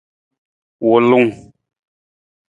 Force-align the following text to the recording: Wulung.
Wulung. 0.87 1.31